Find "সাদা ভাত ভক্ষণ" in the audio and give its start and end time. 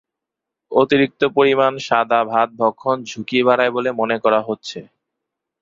1.87-2.97